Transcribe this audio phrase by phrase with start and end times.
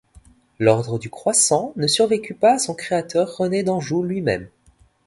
[0.57, 4.49] L'ordre du croissant ne survécut pas à son créateur René d'Anjou lui-même.